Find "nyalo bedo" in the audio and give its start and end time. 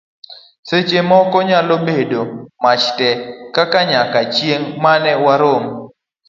1.49-2.21